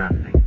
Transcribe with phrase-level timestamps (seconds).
[0.00, 0.39] nothing.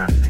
[0.00, 0.29] Nothing.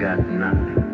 [0.00, 0.89] Got nothing.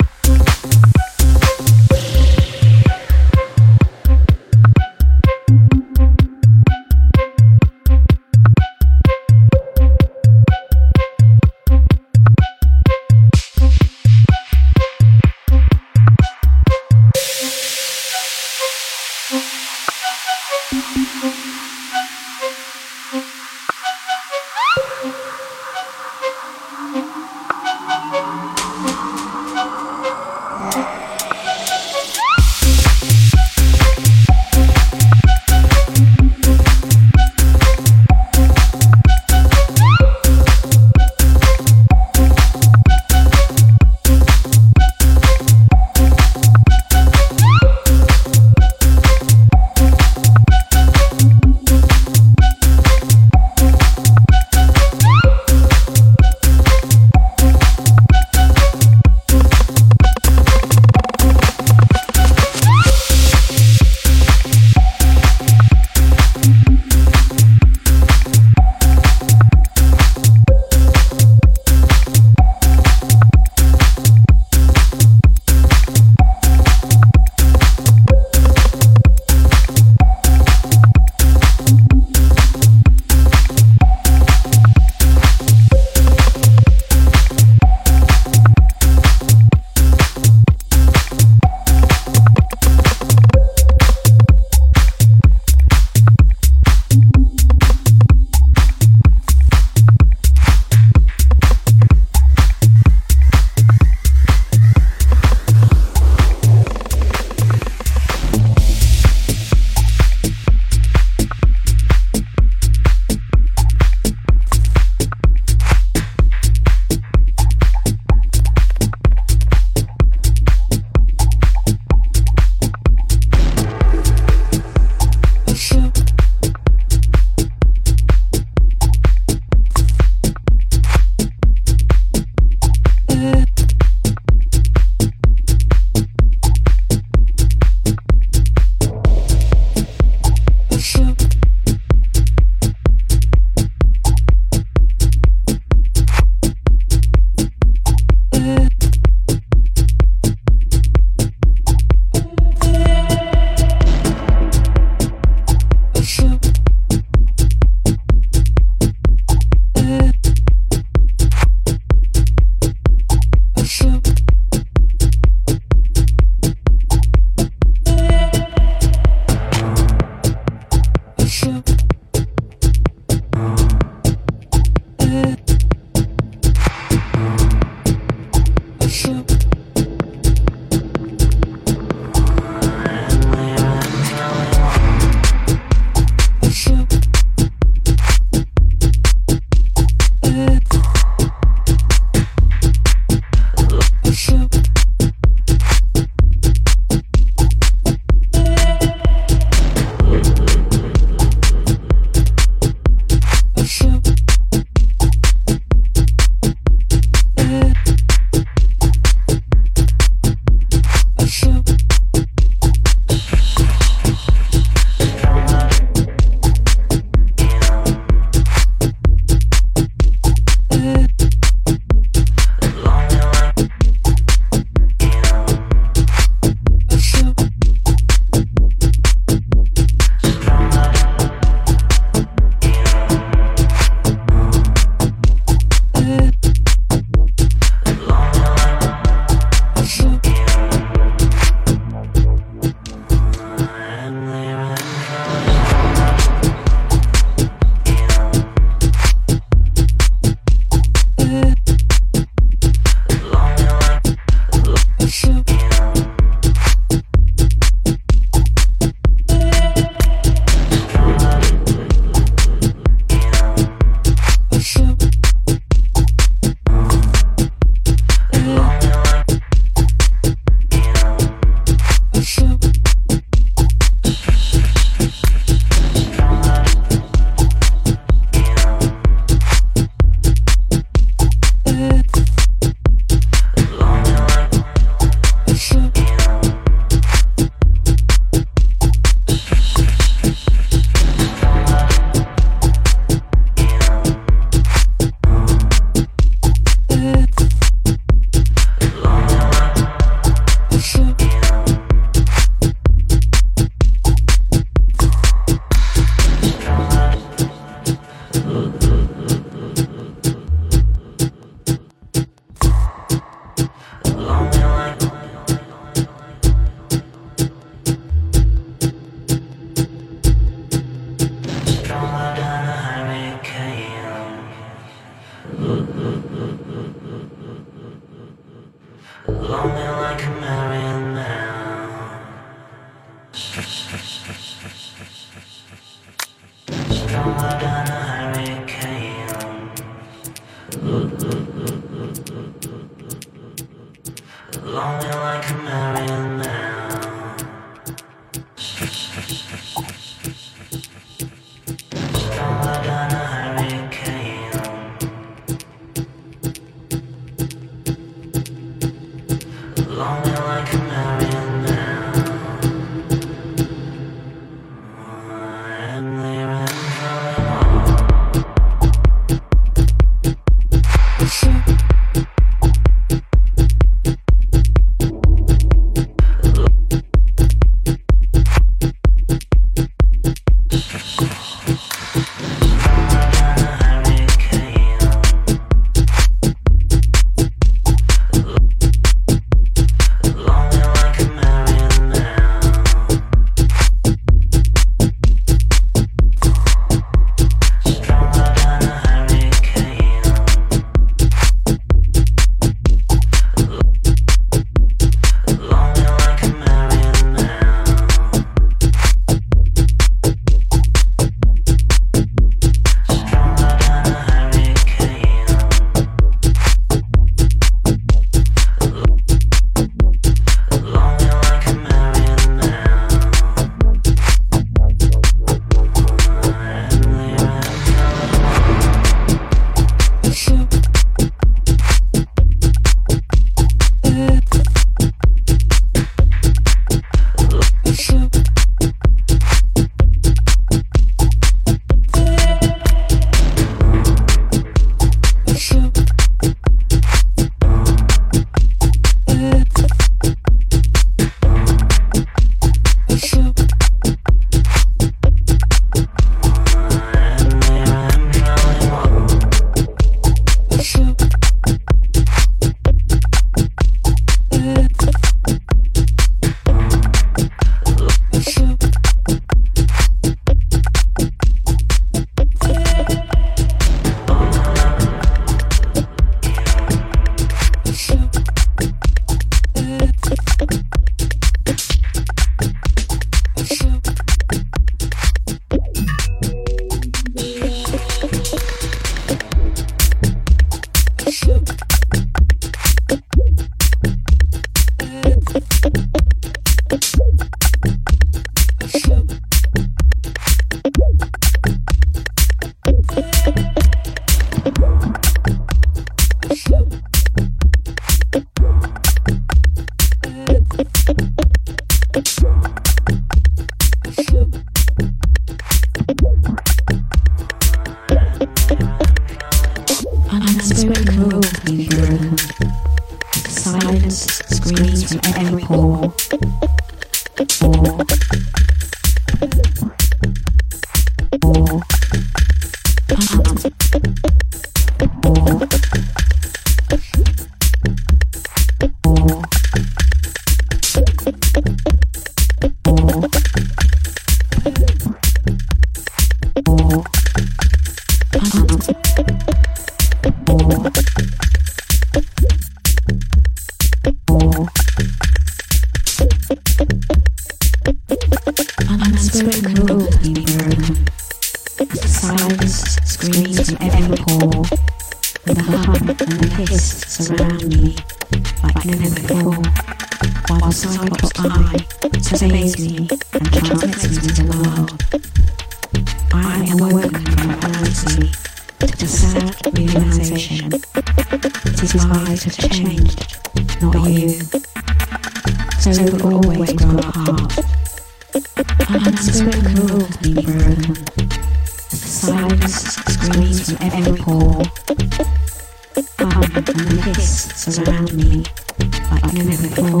[599.22, 600.00] unequivocal,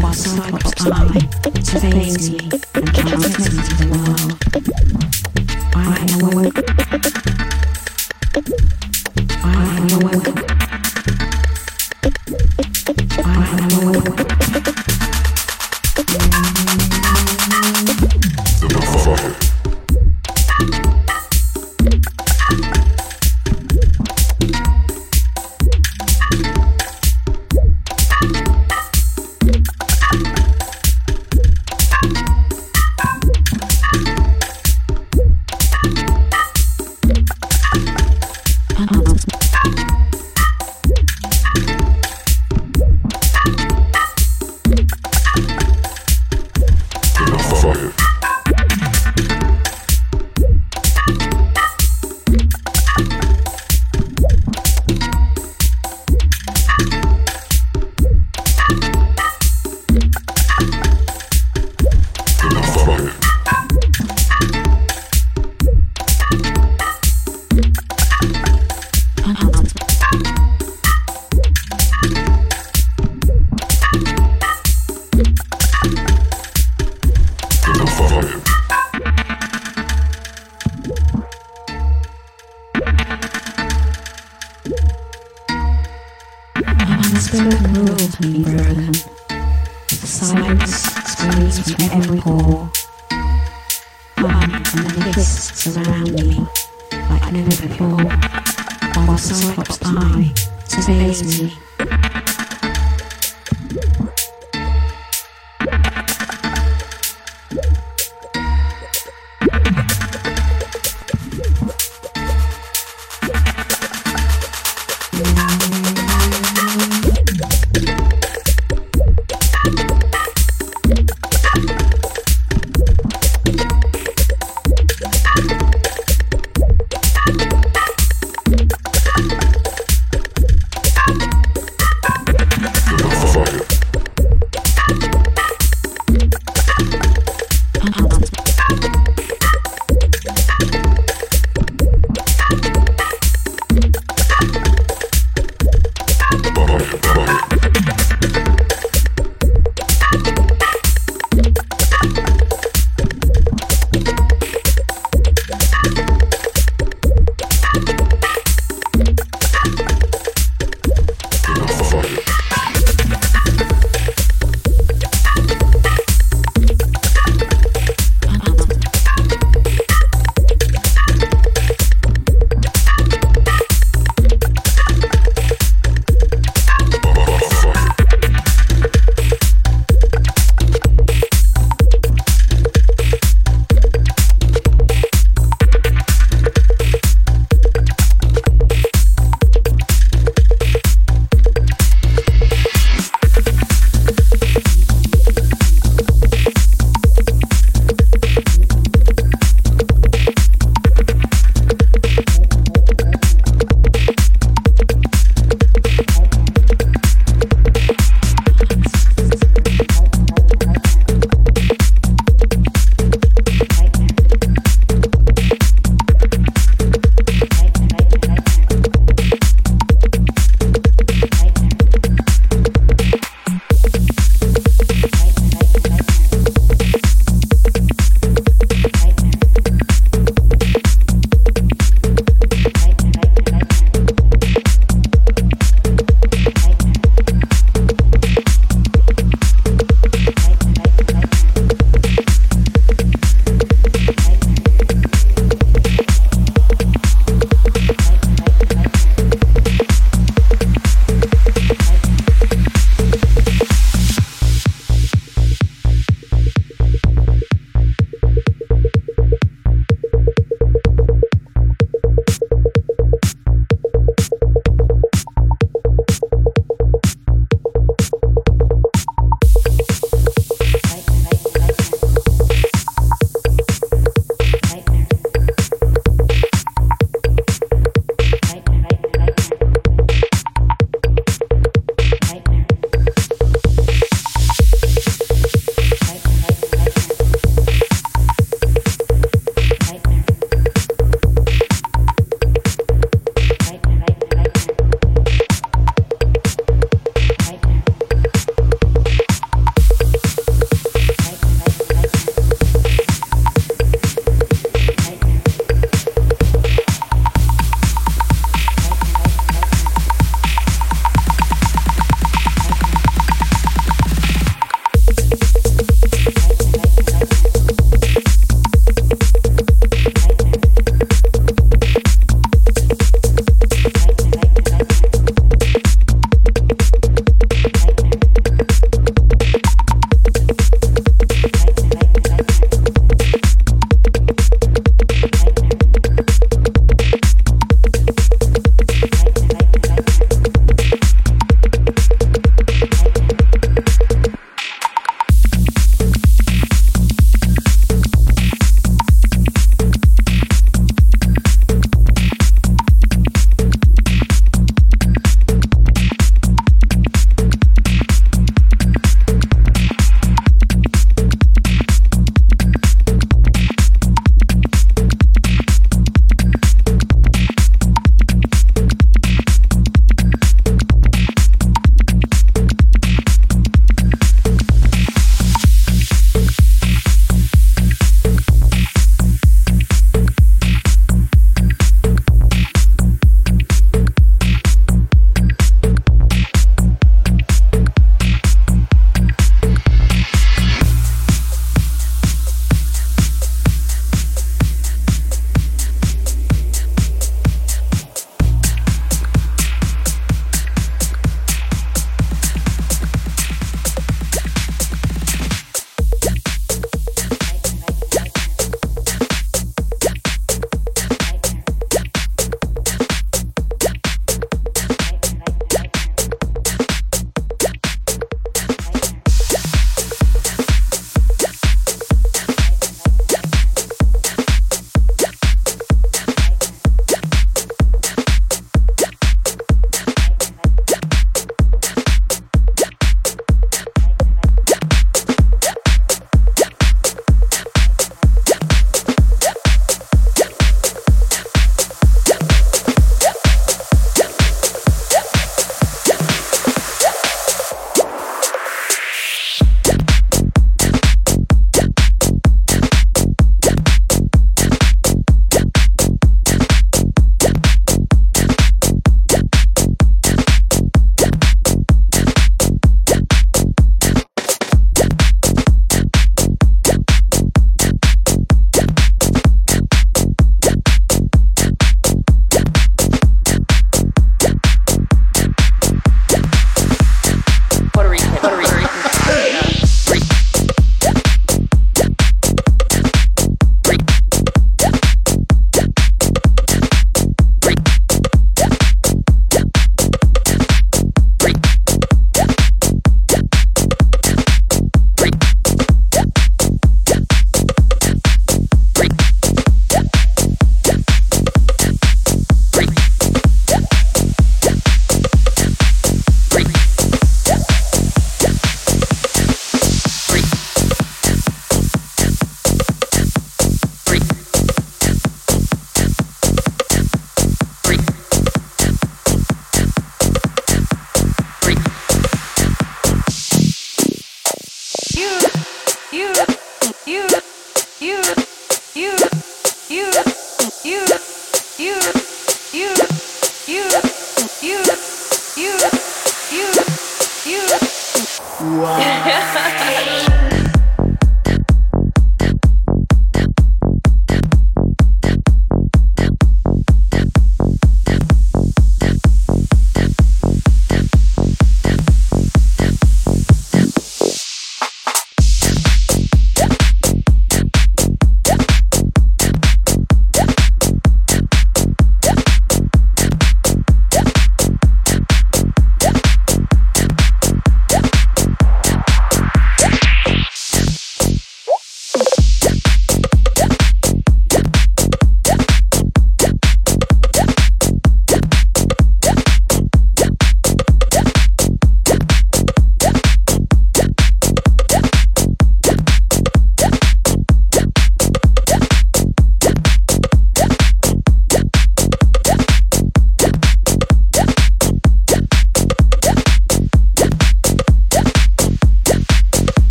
[0.00, 4.32] one side of time surveys me and transmits me to the world.
[5.74, 5.78] I
[6.10, 7.55] am awake.